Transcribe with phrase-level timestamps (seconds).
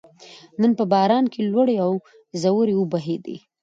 [0.61, 1.91] نن په باران کې لوړې او
[2.41, 3.37] ځوړې وبهېدلې